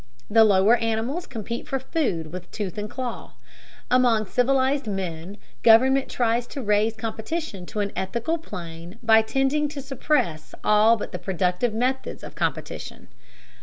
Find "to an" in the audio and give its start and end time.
7.67-7.91